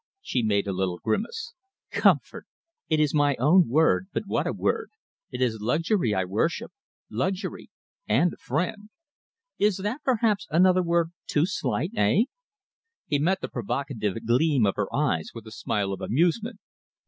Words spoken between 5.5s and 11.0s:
luxury I worship luxury and a friend. Is that, perhaps, another